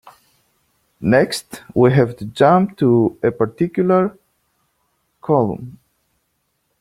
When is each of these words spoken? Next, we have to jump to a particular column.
Next, 0.99 1.61
we 1.75 1.91
have 1.91 2.17
to 2.17 2.25
jump 2.25 2.75
to 2.79 3.19
a 3.21 3.29
particular 3.29 4.17
column. 5.21 5.77